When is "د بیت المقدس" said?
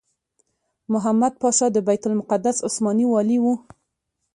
1.73-2.57